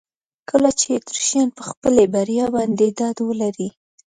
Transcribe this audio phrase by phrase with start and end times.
[0.49, 3.69] کله چې اتریشیان پر خپلې بریا باندې ډاډ ولري.